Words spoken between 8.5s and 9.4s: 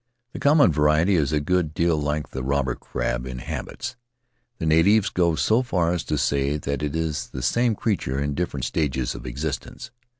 stages of its